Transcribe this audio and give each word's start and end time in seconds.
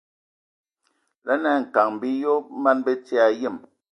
Laŋa 1.25 1.51
e 1.59 1.61
kan 1.73 1.89
minlɔb 1.99 2.45
man 2.63 2.77
bəti 2.85 3.15
a 3.25 3.27
yəm. 3.41 3.57